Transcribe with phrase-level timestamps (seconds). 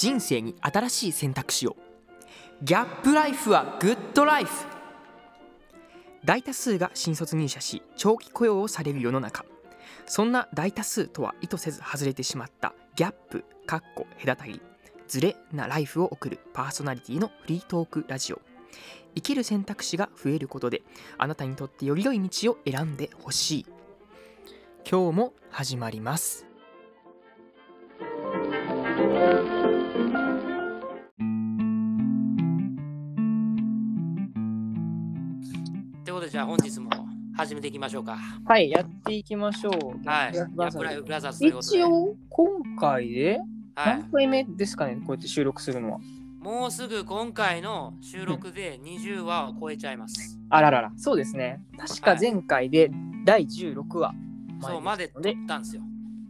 [0.00, 1.76] 人生に新しい選択肢を。
[2.62, 4.50] ギャップライフはグッドライフ。
[6.24, 9.44] 大多数が新卒入社し長期雇用をされる世の中。
[10.06, 14.62] そんな大多数とは意図せず外れてしまったギャップかっこ隔たり
[15.06, 18.40] ズレなライフを送るパーソナリティのフリートークラジオ。
[19.14, 20.80] 生きる選択肢が増えることで
[21.18, 23.66] あなたにとってより良い道を選んでほしい。
[24.90, 26.46] 今日も始まります。
[36.30, 36.88] じゃあ本日も
[37.36, 38.16] 始めていきましょうか。
[38.44, 40.32] はいやっていきましょうはい。
[41.48, 43.40] 一応今回で
[43.74, 44.10] はい何。
[44.12, 45.98] 回目ですかねこうやって収録するのは
[46.40, 50.38] もうすぐ今回の収録で20話を超えちゃいます。
[50.50, 52.92] あらららそうですね確か前回で
[53.24, 54.14] 第16話
[54.62, 55.82] そう、まで撮でったんですよ。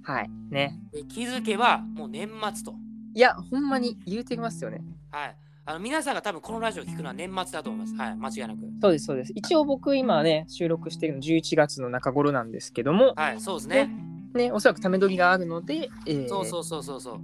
[0.02, 2.74] はいねで気づけばもう年末と。
[3.15, 5.37] いやほんまに言うてきますよねはい。
[5.71, 7.95] あの皆さんが多分このラジオを聞くのは年末だと思います。
[7.95, 8.16] はい。
[8.16, 8.60] 間違いなく。
[8.82, 13.40] そうですそうです一応僕今ね収録してるの11月の中頃なんですけどもはい。
[13.40, 13.88] そうですね。
[14.35, 17.21] ねおそらくため撮りがあるので、えーそうそうそうそうそう。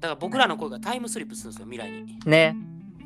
[0.00, 2.18] だから僕らの声がタイムスリップするんですよ、未来に。
[2.24, 2.56] ね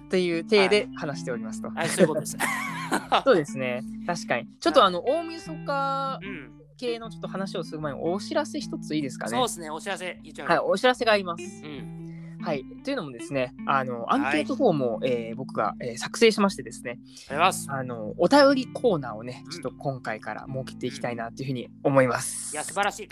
[0.07, 2.39] っていう体で話しておりますと、はい、そういうことです。
[3.25, 6.51] そうですね確かにちょっとあの大晦日うん。
[6.77, 9.71] 系のちょっと話をする前にお知らせ一ついいですかねそうですね。
[9.71, 10.49] お知らせ言っちゃう。
[10.49, 11.43] はい、お知らせがあります。
[11.65, 12.05] うん。
[12.45, 16.99] はい、というのもですね、あのアンケートフォームを、えー僕が、えー作成しましてですね、
[17.69, 22.55] あのお便りコーナーをねう、んちょっと今回から設けていきたいなというふうに思います。
[22.55, 23.09] いや、素晴らしい。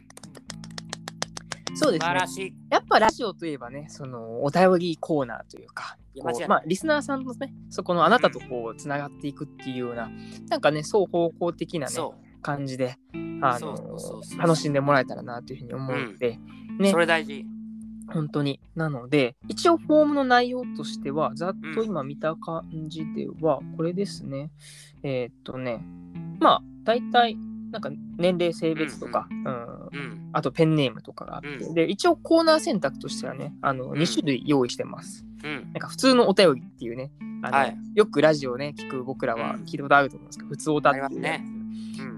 [1.74, 2.26] そうですね素晴ら。
[2.26, 2.54] しい。
[2.70, 5.96] やっぱラジオといえばね、そのお便りコーナーというか、
[6.46, 10.10] まあ、リスナーさんとね、そこのあなたとこうつながっていくっていうような、
[10.50, 11.94] なんかね、双方向的なね。
[12.42, 12.96] 感じで、
[13.40, 13.98] あの
[14.36, 16.38] 楽しんでもらえたらなというふうに思うので、
[16.78, 17.46] ねそれ大事。
[18.08, 18.60] 本当に。
[18.74, 24.50] なので、一応フォームの内容としては、ざっと今見た感じでは、これですね。
[25.02, 25.84] えーっとね、
[26.40, 27.36] まあ、大体、
[27.70, 29.48] なんか年齢、性別とか、うんう
[29.96, 30.30] ん。
[30.32, 31.74] あとペンネームとかがあって、うん。
[31.74, 33.92] で、一応コーナー選択としてはね、あのん。
[33.92, 35.24] 2種類用意してます。
[35.42, 35.64] うん。
[35.64, 37.10] なんか普通のお便りっていうね、
[37.42, 37.76] あのはい。
[37.94, 39.62] よくラジオね、聞く僕らはうん。
[39.62, 41.44] 聞いたことあると思うんですけど、普通おたっていうね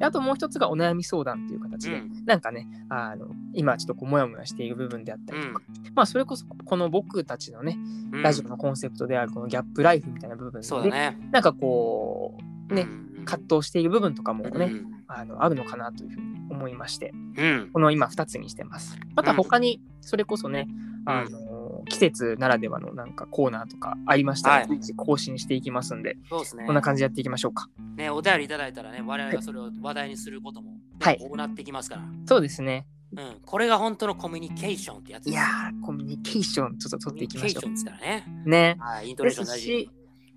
[0.01, 2.25] あともう一つがお悩み相談っていう形で、うん。
[2.27, 5.63] なんかね、あの今ちょっとこうモヤモヤしている部分であったりとか、
[5.95, 7.79] まあそれこそこの僕たちのね、
[8.13, 8.23] うん。
[8.23, 11.19] ラジオのコンセプトであるこのギャップライフみたいな部分で、ね。
[11.31, 12.39] なんかこ
[12.71, 17.71] う、ねうん葛藤している部分とかもね、うんあのあるのかなというふうに思いまして、うん。
[17.73, 18.99] この今2つにしてます。
[19.15, 20.67] また他にそれこそね、
[21.07, 21.39] あの
[21.85, 26.75] 季節ならではのなんかコーナーとかありましたら、はい更新していきますんで、そうですねこん。
[26.75, 27.69] な感じでやっていきましょうか。
[27.97, 32.03] ね、お便りいただいたらね、我々がそれを話題にすることも、ねはい行っていきますから。
[32.27, 32.87] そうですね。
[33.17, 33.37] うん。
[33.45, 35.29] これが本当のコミュニケーションってやつ。
[35.29, 38.25] いやー、コミュニケーションちょっとコ取っていきましょミュニケーションですからね。
[38.47, 38.49] う。
[38.49, 38.77] ね。
[38.79, 39.09] はい。
[39.11, 39.91] イントでネーション大事。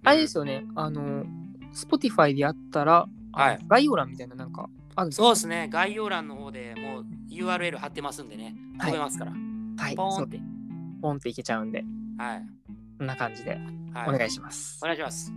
[0.04, 1.26] あれですよね、あの、
[1.74, 5.70] Spotify でやったら、はい概要欄みたいななんかあるんですそうですね。
[5.72, 8.56] 概要欄の方でもう URL 貼ってますんでね。
[8.80, 9.32] はい飛べますから。
[9.32, 10.40] はい、ポーンって。
[11.02, 11.84] ポンっていけちゃうんで、
[12.18, 12.46] はい。
[12.98, 13.60] こんな感じで
[13.94, 14.10] はい。
[14.10, 14.80] お願いします。
[14.82, 15.32] お願いします。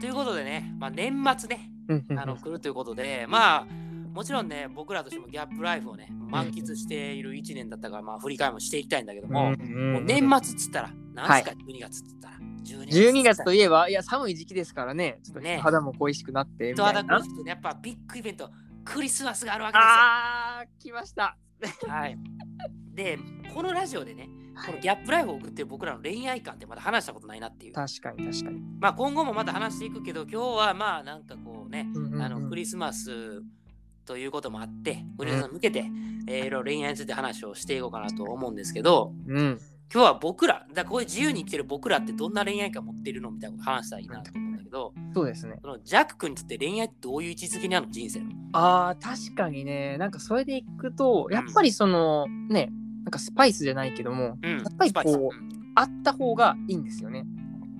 [0.00, 1.70] ということでね、まあ、年末ね、
[2.16, 3.66] あの来るということで、まあ、
[4.12, 12.34] もちろんね、僕らとしてもギャップライフをね、満喫している1年だったから、まあ、振り返りもしていきたいんだけども、もう年末っつったら、何すか、12月っつったら、
[12.64, 17.02] 12 12月といいえば、いや、寒い時期ですからね、ちょっとね肌も恋しくなってみ人たいな。
[17.02, 18.50] 肌苦しくて、やっぱビッグイベント、
[18.84, 19.88] クリスマスがあるわけですよ。
[19.90, 21.36] あー、来ました。
[21.88, 22.18] はい。
[22.94, 23.18] で、
[23.54, 24.28] このラジオでね、
[24.66, 27.72] このギャップライフを送ってる僕らの恋愛観ってまだ話したことないなっていう。
[27.72, 28.60] 確かに確かに。
[28.80, 33.42] まあ今後もまた話していくけど、今日はまあなんかこうね、うんうんうんあのクリスマス
[34.04, 35.84] ということもあって、クリスマスに向けて、
[36.26, 39.60] えーいろいろ恋愛について話をしていこうかなと思うんですけど、うん。
[39.90, 45.58] 今日は僕ら、だこういう自由に生きてる僕らってどんな恋愛観持っているのみたいなこと話したらいいなと思うんだけど、そうですね。
[45.62, 48.32] そのジャック君にとって恋愛ってどういう位置づけにあるの人生の？
[48.52, 52.70] あー、確かにね、なんかそれでいくと、やっぱりその、ね、
[53.04, 54.58] なんかスパイスじゃないけども、うん。
[54.58, 55.36] やっぱりこう
[55.74, 57.24] あった方がいいんですよね。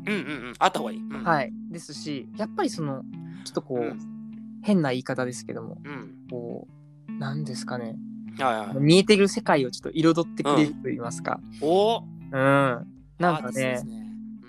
[0.06, 0.52] うんうんうんうん。
[0.58, 0.98] あった方がいい。
[0.98, 1.52] うん、はい。
[1.70, 3.02] ですし、やっぱりその、
[3.44, 4.18] ちょっとこう、うん
[4.62, 6.14] 変な言い方ですけども、うん。
[6.30, 6.66] こ
[7.08, 7.96] う、なんですかね、
[8.38, 8.76] はいはい。
[8.80, 11.40] 見えてる世界をちょっと彩ってくれると言いますか。
[11.60, 12.86] おーうん。
[13.18, 13.86] なんかね、そうです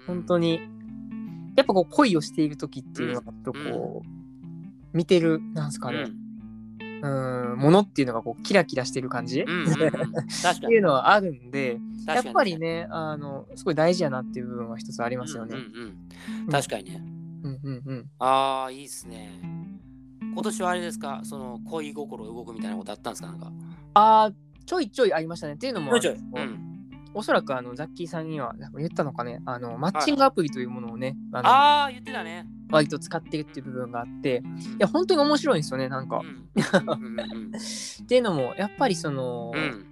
[0.07, 0.59] 本当に、
[1.55, 6.05] やっぱこう恋をしている時っていうのが、ちょっとこう、見てる、なんですかね、
[7.01, 9.91] うん、ものっていうのがこう、キラキラしてる感じ、うんうんうんうん
[10.41, 15.55] 確かってにいうのはあるんで、やっぱりね、あの、すごい大事やなっていう部分は一つありますよね。
[15.55, 15.83] うんうん
[16.45, 17.01] うん確かにね。
[17.43, 18.05] うんうんうん。
[18.19, 19.39] ああ、いいっすね。
[20.33, 23.27] 今年はあれですか、その恋心動くみたいなことあったんですか？
[23.29, 23.51] なんか。
[23.93, 24.33] あー、
[24.65, 25.53] ちょいちょいありましたね。
[25.53, 26.43] っていうのも、ちょいちょい。
[26.43, 26.68] うん。
[27.13, 32.45] おそらくあのザッキーさんには言ったのかね、あのマッチングアプリというものをね、あのああ、言ってたね。
[32.71, 36.19] 割と使ってるっていう部分があって、うんいや、本当に面白いんですよね、なんか。
[36.19, 36.49] うん。
[38.03, 39.85] っていうのも、やっぱりその、うん。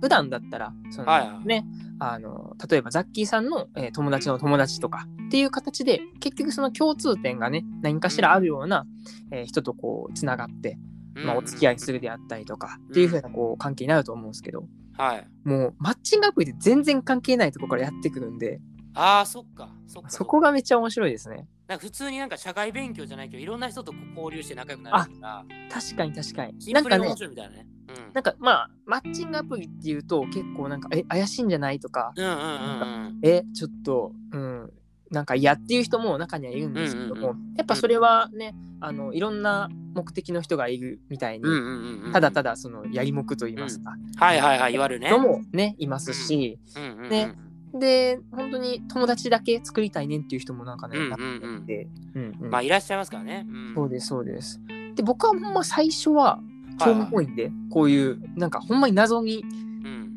[0.00, 1.46] 普段だったら、その、はいはい。
[1.46, 1.66] ね、
[1.98, 8.86] あの、例えばザッキーさんの、えー友達の友達とかっていう形で、結局その共通点がね、何かしらあるような、
[9.30, 10.78] えー人とこう、つながって、
[11.14, 14.66] まあ、お付き合いするであったりとか、っていう風なこう関係になると思うんですけど、
[14.96, 15.26] はい。
[15.44, 18.60] もうマッチングアプリで全然関係ないところからやってくるんで、
[18.94, 19.68] ああ、そっか。
[19.86, 20.10] そっか。
[20.10, 21.46] そこがめっちゃ面白いですね。
[21.68, 26.62] なんか普通になんか社会勉強じゃないけど、いろんな人と交流して仲良くなるから、確かに確かに。
[26.62, 27.16] シなんかねなん
[28.14, 32.44] なんかまあ、マッチングアプリっていうと結構なんか、え、怪しいんじゃないとか、うんうんうんう
[33.10, 33.18] ん。
[33.22, 34.72] え、ちょっと、うん、
[35.10, 42.12] なんか嫌っていう人も中にはいるんですけども、うんうんやっぱそれはね、あの、いろんな目的の人がいるみたいに、うんうんうんうん。
[42.12, 45.10] ただただそのやりもくと言いますか、はいはいはい、言われるね。
[45.10, 47.34] のもね、いますし、うんうんうんね。
[47.74, 53.46] で、本当に友達だけ作りたいねんっていう人もなんかね、うんまあいらっしゃいますからね。
[53.48, 53.74] うん。
[53.74, 54.60] そうです、そうです。
[54.94, 56.40] で、僕はほんま最初は
[56.78, 59.42] 興味本位で、こういう、なんかほんまに謎に、
[59.84, 60.12] うん。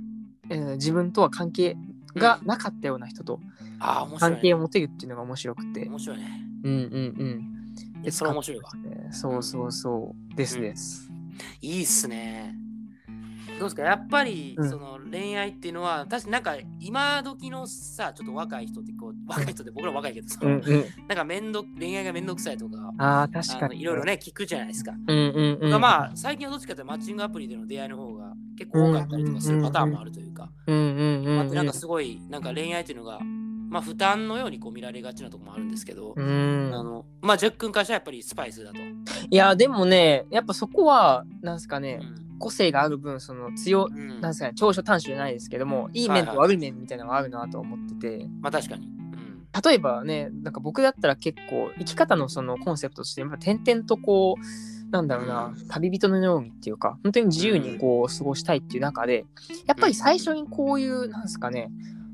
[0.49, 1.77] えー自分とは関係
[2.15, 3.39] がなかったような人と
[3.79, 4.39] ああ、面白い関ね。
[4.41, 6.41] 係を持てるっていうのが面白くて、面白いね。
[6.63, 8.03] うんうんうん。
[8.03, 8.71] いやそれ面白いわ。
[8.75, 10.35] ねそうそうそう。
[10.35, 11.09] ですです。
[11.61, 12.55] いいっすね。
[13.59, 13.81] どうですか？
[13.83, 20.85] やっぱり、うんその恋愛っていうのは、確かになんか今時のさ、ちょっと若い人ってこう、若い人って僕ら若いけど、そのうんうん。
[21.07, 23.75] なんかめんど恋愛がめんどくさいとか、ああ、確あかに。
[23.75, 24.05] のいろいろ。
[24.05, 24.93] ね、聞くじゃないですか。
[25.07, 25.81] うんうんうん。
[25.81, 31.39] まあ、最近はどっちかというとマッチングアプリでの出会いの方が結構多かったりとかするパターンもあるというか、うんうんうんうん。
[31.41, 33.19] あとなんかすごい、なんか恋愛っていうのが、
[33.69, 36.71] まあ負担のようにこう見られがちなところもあるんですけど、うん。
[36.73, 38.79] あのまあ、ジャックしたらやっぱりスパイスだと。
[39.29, 42.39] いや、でもね、やっぱそこは、なんすかね、うん。
[42.39, 44.21] 個性がある分、その強、うん。
[44.21, 48.87] なんすかね、長所短所じゃないですけども、いい面と悪い面みたいなのがあるなと思ってて、まあ確かに。
[48.87, 49.47] うん。
[49.63, 59.25] 例えばね、なんか僕だったら結構、生き方のそのコンセプトとして、やっぱ点々とこう、なんだろうな、旅人のようにっていうか、本当に自由にこう過ごしたいっていう中で、
[59.67, 61.69] やっぱり最初にこういう、なんすかね、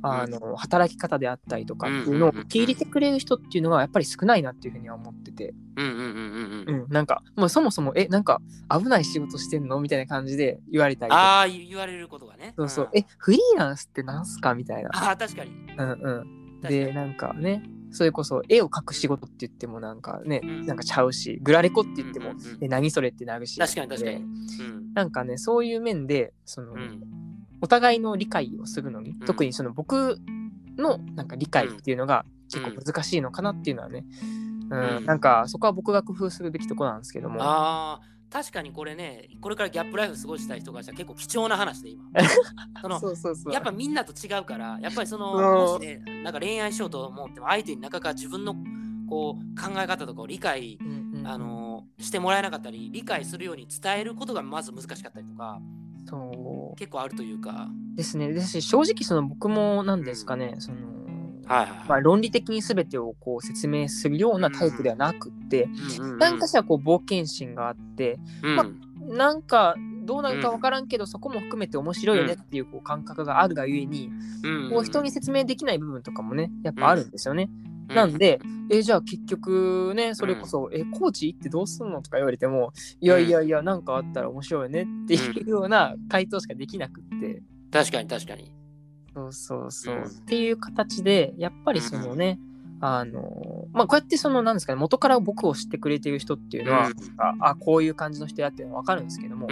[0.06, 6.84] あの働き方であったりとかっていうのを受け入れてくれる人っていうのがやっぱり少ないなっていうふうには思ってて、うんうんうんうんうん。
[6.84, 12.54] うん、なんかもうそもそもえなんか危ない仕事してんのみたいな感じで言われたりああ、言言われることがね。
[12.58, 15.52] そうそう、んえフリーランスってなんすかみたいな、ああ、確かに。
[15.78, 20.66] うんうん、でなんかねそれこそ絵を描く仕事って言ってもなんかね、うん。
[20.66, 23.60] なんかちゃうしグラレコって言っても、え何それってなるし。
[23.60, 24.18] 確かに確かに。
[24.18, 27.25] でうんなんかねそういう面でその、うん
[27.66, 29.20] お互いの理解をするのに、うん。
[29.26, 30.20] 特にその僕
[30.78, 32.62] のなんか理解っていうのがうん。
[32.62, 34.06] 結構難しいのかなっていうのはね、
[34.70, 35.06] うんうん。
[35.06, 37.42] なんかそこは僕が工夫するべきところなんですけども。
[37.42, 42.04] ああ、確かにこれね、これからギャップライフ過ごしたい人がしたら結構貴重な話で今。
[42.84, 43.54] そのそうそうそう。
[43.54, 48.56] やっぱみんなと違うから、やっぱりその、ね、なんか恋愛しようと思っても、相手になかなか自分の
[49.10, 51.66] こう考え方とかを理解、うんうんあの
[52.00, 55.60] してもらえなかったり、理解するように伝えることがまず難しかったりとか、
[56.06, 56.76] そう。
[56.78, 58.32] 結構あるというか、ですね。
[58.32, 60.78] ですし正直その僕もなんですかね、その
[61.48, 61.70] はいはい。
[61.88, 65.66] まあ、論理的に全てをこう説明するようなタイプではなくって、
[66.00, 66.18] うんうんうん。
[66.18, 68.56] 何かしらこう冒険心があってうん。
[68.56, 68.66] ま
[69.08, 74.10] なんかどうなるか分からんけど、そこも含めて面白いよねっていうこう感覚があるがゆえに、
[74.44, 74.70] うん。
[74.72, 77.50] こう人に説明できない部分とかもねやっぱあるんですよね。
[77.90, 77.96] うん。
[77.96, 78.40] なんで、
[78.70, 87.44] えじゃあ結局ねそれこそ、えコーチ行ってどうすんのとか言われてもいやいやいやなんかあったら面白いよねっていうような回答しかできなくって。
[87.72, 88.52] 確かに確かに。
[89.14, 89.96] そうそうそう。
[89.96, 90.04] うん。
[90.04, 92.40] っていう形で、やっぱりそのね、
[92.82, 96.94] あの、まあ、こうやってその、なんですかね、元から僕を知ってくれてる人っていうのは、うん。
[97.18, 99.48] ああ、こういう感じの人やっていうのは分かるんですけども。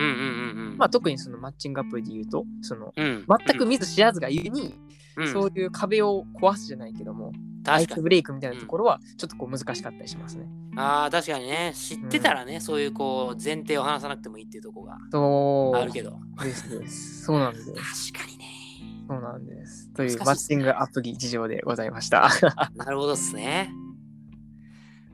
[0.78, 4.76] まあ、特にそのマッチングアプリで言うと、その、うん、全く見ず知らずがゆえに、
[5.18, 7.32] うん、そういう壁を壊すじゃないけども、
[7.72, 7.86] アイ。
[7.86, 10.48] スブレイクみたいなところは、ちょっとこう難しかったりしますね。
[10.76, 11.74] ああ、確かにね。
[11.76, 16.20] 知ってたらね、そういうこう、前提を話さなくてもいいっていうところがあるけど。
[16.42, 17.24] ですです。
[17.26, 18.12] そうなんです。
[18.12, 18.46] 確かにね。
[19.08, 19.90] そうなんです。
[19.94, 22.30] というマッチングアプリ事情でございました。
[22.76, 23.72] なるほどっすね。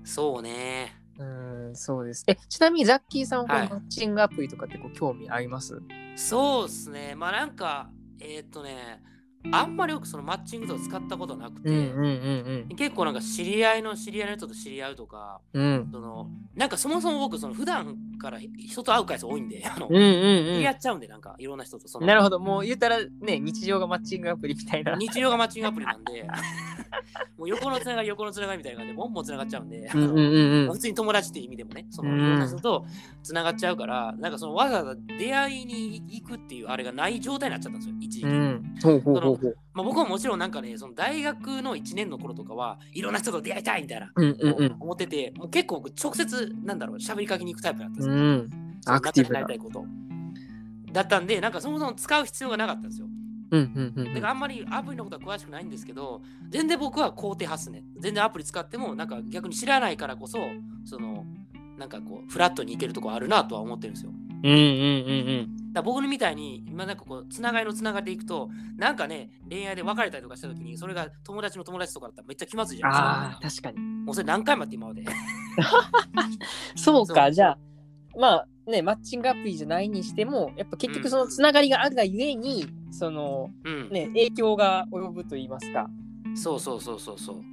[0.03, 0.95] そうね。
[1.17, 1.23] う
[1.71, 2.23] ん、そうです。
[2.27, 5.81] え、ちなみにザッキーさんはこのはいマッチングアプリとかってこう興味あります、
[6.15, 7.13] そうっすね。
[7.15, 7.89] まあなんか、
[8.21, 9.01] えーっとね、
[9.51, 15.63] あんまりよくそのマッチングとか使ったことなくて、うんうんうん結構なんか知り合いの知り合いの人と知り合うとか、うん。
[15.63, 15.89] うん。
[15.91, 22.03] そのなんかそもそも僕、その普段から人と会う回数多いんで、あの、うんうん知り合っちゃうんで、なんかいろんな人とそうん。
[22.03, 22.39] のなるほど。
[22.39, 24.95] もう言ったらね、日常がマッチングアプリみたいな。
[24.95, 26.27] 日常がマッチングアプリなんで、
[27.37, 30.79] もう横のつながり、横のつながりみたいな感じで、ボンボンつながっちゃうんで、うんうんうんうん普。
[30.79, 32.85] 通に友達っていう意味でもね、そのうんいろんな人と
[33.23, 38.25] つながっちゃうから、なんかそのわざわざ出会いに行くっていうあれがない状態になっちゃったんですよ、一時期。
[38.25, 38.75] うん。
[38.83, 48.13] ほうほうほうそのまあ、僕はもちろんなんかね、その大学の1年の頃とかはいろんな人と出会いたいみたいな、うんうんうん思ってて、もう結構僕直接、なんだろう、喋りかけに行くタイプだったんですよ。
[48.13, 48.49] うん
[48.85, 49.85] アクティブなりたいこと。
[50.91, 53.07] だったんで、なんかそもそも使う必要がなかったんですよ。
[53.51, 57.83] うんうんうんだからあんまりアプリのことは詳しくないんですけど、全然僕は肯定派っすね。
[57.99, 60.39] 全然アプリ使っても、なんか逆に知らないからこそ、
[60.85, 61.25] その、
[61.77, 64.11] なんかこう、フラットに行けるとこあるなとは思ってるんですよ。
[64.43, 73.69] うんうんうんだから僕みたいに、今なんかこう、つながりのつながりでいくと、なんかね、恋愛で別れたりとかしたときに、それが友達の友達とかだったらめっちゃ気まずいじゃないああですか。
[73.69, 75.05] 確かにもうそれ何回もやって今まで。
[76.75, 77.57] そ うそうかじゃあ
[78.17, 83.89] まあねマッチングアプリじゃないにしてもやっぱ結局そのつながりがあるがゆえにそのうん。
[83.91, 85.87] ね影響が及ぶと言いますか
[86.33, 87.43] そうそうそうそうそう。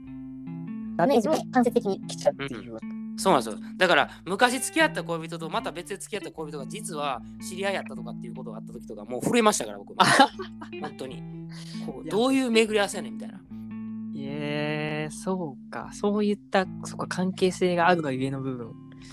[0.97, 2.79] ダメージも間接的に来ちゃうっていう、
[3.17, 3.59] そうなんですよ。
[3.77, 9.95] だから、昔付き合った恋人とまた別で付き合った恋人が実は知り合いやったとかっていうことがあった時とか、もう震えましたから、僕。
[10.81, 11.23] 本当に。
[11.87, 13.41] こうどういう巡り合わせやねんみたいな。
[14.19, 18.67] えー、そうかそういったそうか関係性があるがゆえの部分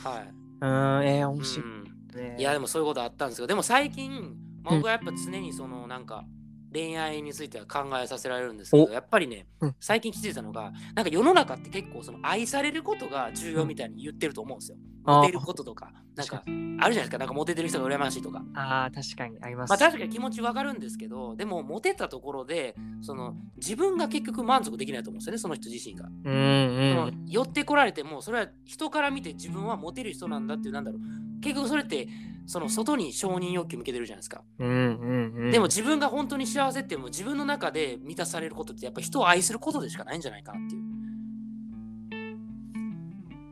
[0.03, 0.33] はい。
[0.62, 1.83] うーんえー、面白いうん
[2.15, 3.48] ね、いや、でもそういうことあったんですよ。
[3.48, 6.25] でも最近、まあ僕はやっぱ常にそのなんか
[6.74, 8.89] 恋愛については考えさせられるんですけど、お。
[8.89, 14.77] やっぱりねうん、最近気づいたのが、なんか世の中って結構その愛されることが重要みたいに言ってると思うんですよ。
[15.06, 18.42] モテることとか、なんかあるじゃないですか、なんかモテてる人が羨ましいとか。
[18.56, 26.08] あー確かにあります、まあ確かに気持ちわかるんですけど、でもモテたところで、その自分が結局満足できないと思うんですよね、その人自身が。
[26.24, 27.25] うんうん。
[27.27, 31.01] 寄ってこられてもそれは人から見て自分はモテる人なんだっていうなんだろう。
[31.42, 32.08] 結局それって
[32.45, 35.51] その外に承認欲求向けてるじゃないですか、うんうんうん。
[35.51, 40.83] でも自分が本当に幸せっていう自分の中で満たされることってやっぱ人を愛することでしかないんじゃないかなっていう。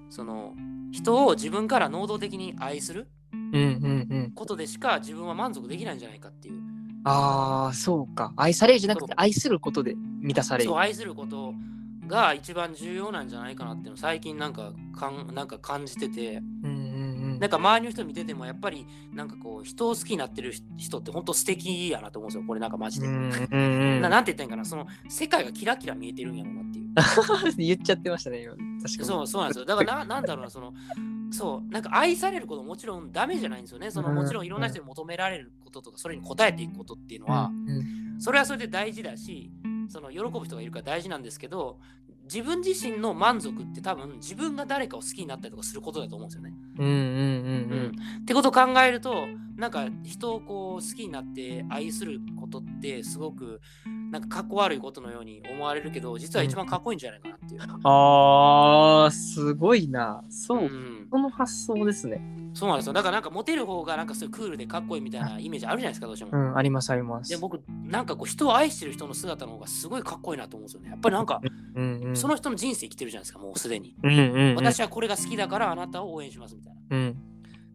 [0.10, 0.54] その
[0.92, 3.08] 人を自分から能動的に愛する
[4.36, 6.62] ことでしか自分は満足できないんじゃないかっていう。
[7.06, 8.34] ああそうか。
[8.36, 10.70] 愛されるじゃなくて愛することで満たされる。
[10.70, 11.54] そう愛すること
[12.08, 16.44] が一番重要なんじゃないかなっていうのを最近なんかかんなんか感じてて。
[16.64, 16.81] うん
[17.42, 27.56] なんか周りの人見ててもやっぱりなんかこう人を好きになってる人って本当素敵やなと思うんですよこれなんかマジで、ななんて言ったんかなその世界がキラキラ見えてるんやろうなっていう。
[27.58, 28.54] 言っちゃってましたね今。
[28.54, 29.06] 確かに。
[29.06, 29.66] そうそうなんですよ。
[29.66, 30.72] だからななんだろうなその
[31.32, 33.90] そうなんか愛されることもちろんダメじゃないんですよね。
[33.90, 38.20] そのうんもちろんいろんな人に求められることとかそれに応えていくことっていうのは、うん。
[38.20, 39.50] それはそれで大事だし
[39.90, 41.80] その喜ぶ人がいるから大事なんですけど
[42.32, 46.54] 自分自身の満足って多分自分が誰かを好きになったりとかすることだと思うんですよね。
[46.80, 47.04] うんうんうんう
[47.88, 47.92] ん。
[48.22, 53.60] ってことを考えるとなんか人をこう好きになって愛することってすごく
[54.12, 57.62] なんかかっこ悪いことのように思われるけど実は一番かっこいいんじゃないかなっていう。
[57.84, 60.24] あーすごいな。
[60.30, 62.22] そう、うん、その発想ですね
[62.54, 66.32] そうなんですよだからなんかモテる方がなんかそういうクールでかっこいいみたいなイメージあるじゃないですかどうしても。
[66.32, 70.90] うんありますありますで僕なんかこう人を愛してる人の姿の方がすごいかっこいいなと思うんですよね。
[70.90, 71.42] やっぱりなんか
[71.76, 73.96] うんうんその人の人生生きてるじゃないですかもうすでに。
[74.04, 76.98] うんうんうん私はこれが好きだからあなたを応援しますみたいな。
[76.98, 77.32] うん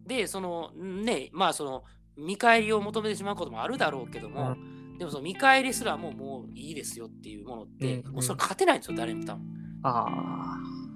[0.07, 1.83] で、そのね、まあその
[2.15, 4.55] 見返りを求めてしまうこともあるだろうけども、
[4.97, 9.43] でもその見返りすらももういいですよっていうものって、うんもうそれ勝てないんですよ、誰にも多分。
[9.83, 10.86] あうん。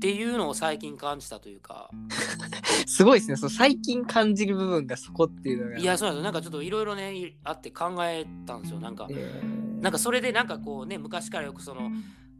[0.00, 6.24] っていうのを最近感じたというか、ー すごいですねそう最近感じる部分がそこっていうのがいや、そうなんですよ。
[6.24, 8.80] なんかちょっといろいろね、いあって考えたんですよ。
[8.80, 9.42] なんか、え
[9.82, 11.90] なんかそれでなんかこうね、昔からよくその、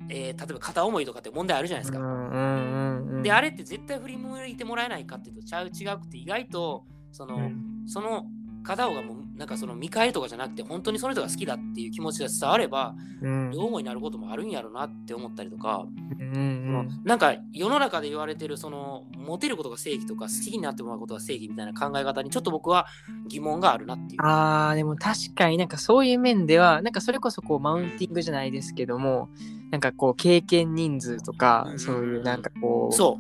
[0.09, 1.99] えー例えば片思いとかって問題あるじゃないですか。
[1.99, 8.25] うんうんうんうんで、あれって絶対振り向いてもらえないかっていうと、ちゃう違くて、意外と、その、うんその
[8.63, 13.51] 片方がもうなんかその見返りとかじゃなくて本当にその人が好きだっていう気持ちが伝わればうん。
[13.51, 15.87] 両思いになることもあるんやろなって思ったりとか、
[16.19, 16.71] うんうん
[17.05, 22.87] なんか世の中で言われてるそのモテることが正義とか好きになってもらうことが正義みたいな考え方にちょっと僕は
[23.29, 24.21] 疑問があるなっていう。
[24.23, 29.29] あーでも確かになんかそういう面ではなんかそれこそこうマウンティングじゃないですけども
[29.71, 33.19] なんかこう経験人数とかうんそういうなんかこうそ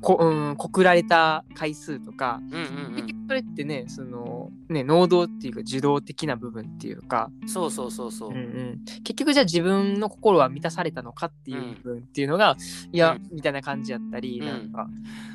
[0.00, 2.56] こ、うん、告られた回数とかう。
[2.56, 7.48] うんうん結局それってねそのね能動っていうか受動的な部分っていうか、うん。
[7.48, 8.30] そうそうそうそう。
[8.30, 12.56] うんうん、結局じゃあ自分の心は満たされたのかっていう部分っていうのが、
[12.90, 14.88] いや、うんみたいな感じやったり、うんなんか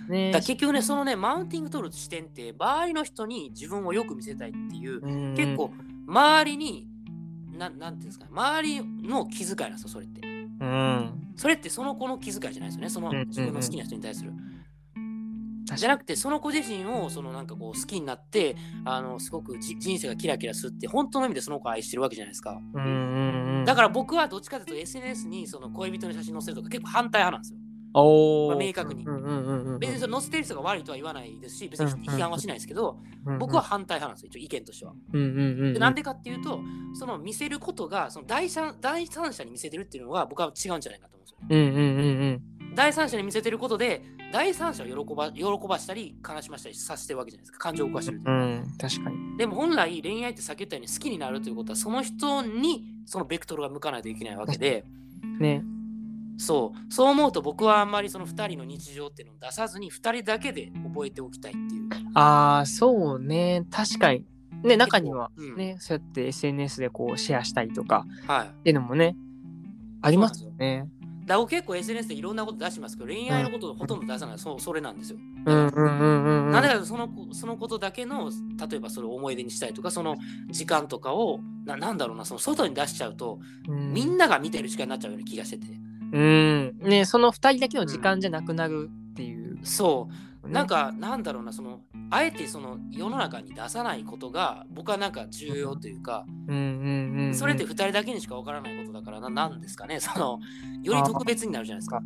[0.10, 5.72] ねだ結局ね、そのね、マウンティング取る視点って、周りの人に自分をよく見せたいっていう、うん結構、
[6.08, 6.88] 周りに、
[7.58, 10.33] ななんていうんですかね、周りの気遣いなんですよ、それって。
[10.64, 14.32] うんそれってその子の気遣いじゃないですよね、その自分の好きな人に対する。
[15.68, 18.56] 確じゃなくて、その子自身をそのなんかこう好きになって、
[18.86, 22.60] あのすごくじ人生がキラキラするって、本当の意味でその子を愛してるわけじゃないですか。
[22.74, 27.60] うんうんうんだから僕はどっちかというと SNS にその恋人の写真載せるとか結構反対派なんですよ。
[27.94, 29.80] まあ明確にうんうんうんうん。
[29.80, 32.98] 別にその載せてる人が悪いとは言わないですし、別に批判はしないですけど、
[33.40, 34.94] 僕は、反対派なんですよ、一応意見としては。
[35.14, 35.74] うんうんうん。
[35.74, 36.60] でなんでかっていうと、
[36.94, 41.48] その見せることがその第三第三者に見せてるっていうのは僕は違うんじゃないかと思うんですよね。
[41.50, 42.42] うんうんうん
[42.76, 48.38] 第三者に見せてることで、第三者を喜ば喜ばしたり、悲しましたりさせてるわけじゃないですか、感情を動かしてるとうん。
[48.38, 49.38] うん、確かに。
[49.38, 54.86] でも本来恋愛ってさっき言ったように好きになるということは、その人にそのベクトルが向かないといけないわけで、
[55.40, 55.64] ね。
[56.38, 61.90] そう、そう思うと僕はあんまりその2人の日常っていうのを出さずに、2人だけで覚えておきたいっていう。
[62.14, 63.66] ああ、そうね。
[63.72, 64.26] 確かに。
[64.64, 68.48] ね、中にはうんね、そうやって SNS でこうシェアしたりとかはい。
[68.48, 69.18] っていうのもね、
[70.02, 70.88] ありますよね。
[71.24, 75.20] だから僕結構 SNS でいろんなこと出しますけど、恋愛のことをほとんど出さない、そうそれなんですよ。
[75.46, 76.52] うんうんうんうんうん。
[76.52, 78.30] なんでかそのそのことだけの、
[78.70, 80.16] 例えばそれを思い出にしたりとか、その
[80.50, 85.68] 時間とかを、ななんだろうな、その外に出しちゃうと、うんみんなが見てる時間になっちゃうような気がしてて。
[86.14, 86.78] うん。
[86.80, 89.60] ね、その二人だけの時間じゃなくなるっていう。
[89.64, 90.08] そ
[90.44, 97.36] う、ねなん、か、なんだろうな、その、あえてその世の中に出さないことが、僕はなんか重要というか、うんうんうんうん。
[97.36, 100.40] それって2人だけにしかわからないことだからな、なんですかね、その、
[100.84, 102.02] より特別になるじゃないですか。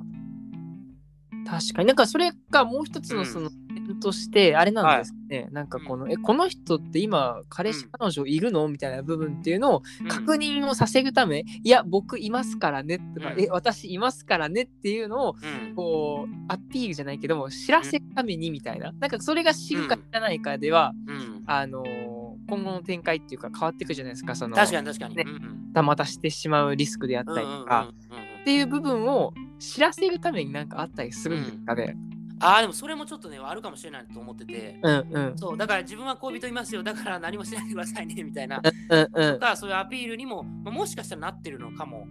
[1.47, 1.87] 確かに。
[1.87, 7.91] なんかそれがもう一つうんのその点としてあれなんですね、なんかこの、えこの人って今彼氏うん。
[7.91, 13.41] 彼女いるのみたいな部分っていうのをうん確認をさせるため、いや僕いますからねとか、うん。
[13.41, 15.75] え私いますからねっていうのをうん。
[15.75, 21.43] こうアピールじゃないけども知らせるためにみたいな、なんかそれが知るか知らないかでは、うん。
[21.45, 24.33] あのー今後の展開っていうか変わっていくじゃないですか。
[24.33, 25.15] その確かに確かに。
[25.17, 25.73] ねうんうん。
[25.73, 28.41] たまたしてしまうリスクであったりとか、うんうんうんうん。
[28.41, 31.95] っていう部分を知らせるためになんかあったりするんですかね？
[32.39, 34.79] ああ、でもそれもちょっとね、あるかもしれないと思ってて。
[34.83, 38.61] うんうんそう、だから自分は恋人いますよ、だから何もしないでくださいね、みたいな。
[38.89, 42.07] うんうんとか、そういうアピールにも、まあ、もしかしたらなってるのかも、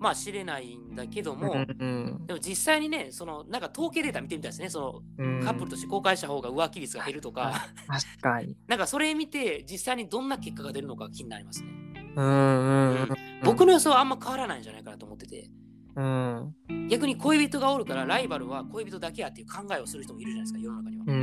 [0.00, 8.56] まあ知れないんだけども、うんでも実際にね、その、なんか統計データ見てみたいですね、そうんの、カップルとして公開した方が浮気率が減るとか、確かに。
[8.66, 11.68] なんかそれ見て、実際にどんな結果が出るのか気になりますね。
[12.16, 13.08] うんうんうん。
[13.44, 15.48] 僕の予想はあんま変わらないんじゃないかなと思ってて、
[15.96, 16.54] うん
[16.88, 21.04] 逆に恋人がおるからライバルは恋人だけやっていう考えをする人もいるじゃないですか、世の中には。
[21.06, 21.16] うんう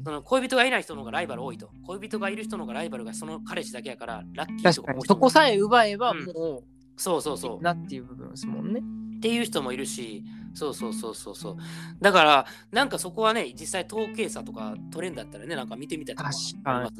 [0.00, 1.70] んその恋人がいない人の方がライバル多いと。
[1.86, 6.62] 恋人がいる人の方がライバルがその彼氏だけやからラッキーと確かそこさえ奪えばうんも
[6.96, 7.62] そうそうそうう。
[7.62, 8.80] なっていう部分ですもんね。
[9.16, 11.56] っていう人もいるし、そうそうそうそうそう。
[12.00, 16.90] だから、なんかそこはね、実際統計差とか取れんだったらね、なんか見てみたいとか確か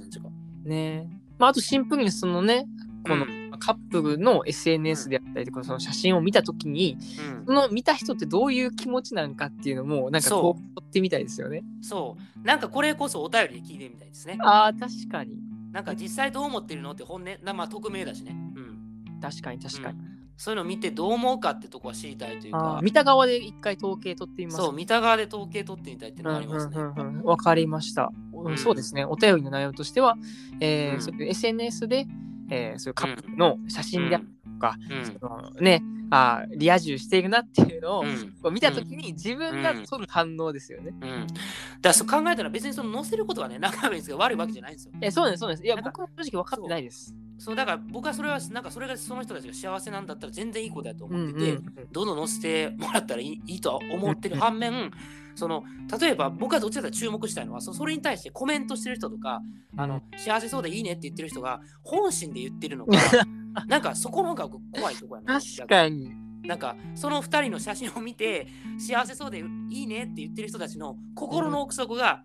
[0.64, 2.66] にねまあ、あとシンプルにそのね、
[3.06, 11.62] このうんカップルの SNS であったりとか、その写真を見たときに、うんその見た人ってどういう気持ちなんかっていうのも、なんかこう、撮ってみたいですよね。
[11.82, 12.46] そう。
[12.46, 14.38] なんかこれこそお便りで聞いてみたいですね。
[14.40, 15.38] ああ、確かに。
[15.72, 18.34] なんか実際どう思ってるのって本音、なまあ匿名だしね。
[18.56, 19.20] うん。
[19.20, 19.98] 確かに、確かに。
[19.98, 26.76] うんそういうのを見てどう思うかってとこは知りたいというあかー、見た側で一回統計取ってみますそう、見た側で統計取ってみたいっていうのがありますね。
[26.76, 29.04] うんうんうんうんわかりました、うんそうですね。
[29.04, 30.16] お便りの内容としては、
[30.60, 32.06] えーうんそういう SNS で、
[32.50, 40.94] えーそういうカップルの写真であったりとか、うんそのね、あーリア充しているなっていうのを、見たときに自分が取る反応ですよね。
[41.00, 41.26] うん。
[41.26, 41.34] だか
[41.82, 44.92] らそう考えたら別にその載せることはね、仲いいんですけど悪いわけじゃないんですよ。
[45.00, 45.64] えそうです、そうです。
[45.64, 47.14] いや、僕も正直分かってないです。
[47.38, 54.90] そうだから僕はそれはなんかそれがその人たちが幸せなんだったら全然いいことだとうんうん思ってて、どんどん載せてもらったらいいいいとは思ってる 反面、
[55.34, 55.64] その
[56.00, 59.42] 例えば僕はどっちかというと注目したいのはそそれに対してコメントしてる人とか
[59.76, 62.96] あの幸せそうでいいねって言ってる人が本心で言ってるのか
[63.66, 66.24] なんかそこの方が怖いとこやな確かに。
[66.44, 68.46] なんかその2人の写真を見て
[68.78, 72.22] 幸せそうでいいねって言ってる人たちの心の奥底が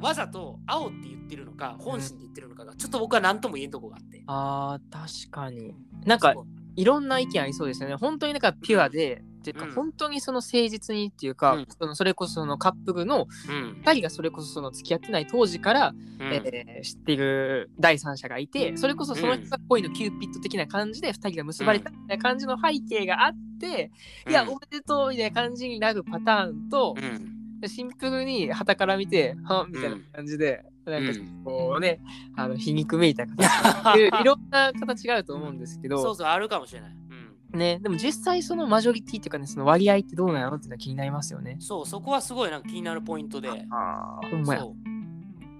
[0.00, 4.22] わざと青って言ってるのか本心で言ってるのかがちょっと僕は何とも言えんとこがあって。
[4.26, 5.74] ああ、確かに。
[6.04, 6.34] なんか
[6.76, 7.96] いろんな意見ありそうですよね。
[7.96, 9.72] 本当になんかピュアで、っていうかうん。
[9.72, 11.66] 本当にその誠実にっていうか、うん。
[11.68, 13.82] そのそれこそそのカップルのうん。
[13.84, 15.96] 2人がそれこそその付き合ってない当時から、うん。
[16.22, 23.90] えー知っている第三者がいてそれこそその人が恋のキューピッド的な感じで2人が結ばれたみたいな感じの背景があって、
[24.28, 32.00] いや、うんおめでとうみたいな感じになるパターンと、うんシンプルに傍から見て、はみたいな感じで、なんかうんこうね、
[32.36, 36.96] あの皮肉めいた形 いいろんな形があると思うんですけど、そうそう、あるかもしれない。
[37.52, 41.56] うん、ね、でも実際そのマジョリティっていうかね、その割合ってどうなのっていうのは気になりますよね。
[41.60, 43.48] そう、そこはすごいなんか気になるポイントで。
[43.70, 44.60] ああ、ほんまや。
[44.60, 44.74] そう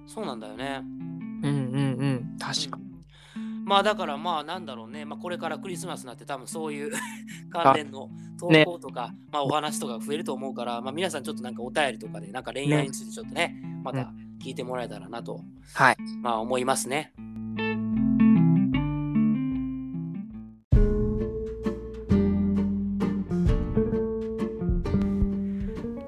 [0.07, 0.83] そうなんだよね。
[0.83, 2.90] うんうんうん、確かに。
[3.71, 6.93] うんまあだからまあなんだろうね、まあ、これからクリスマスになって多分そういう
[7.51, 15.41] 関連の投稿とか、まあ、お話とかが増えると思うから、まあ、皆さんちょっとなんかお便りとかでなんか恋愛についてちょっとねまた聞いてもらえたらなと、
[15.75, 15.97] はい。
[16.23, 17.13] まあ思いますね。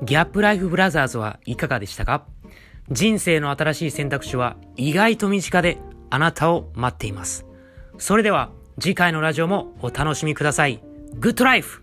[0.05, 2.27] ギャップライフブラザーズはいかがでしたか？
[2.91, 5.79] 人生の新しい選択肢は意外と身近で
[6.11, 7.47] あなたを待っています。
[7.99, 8.51] それでは
[8.81, 10.83] 次回のラジオもお楽しみください。
[11.15, 11.82] グッドライフ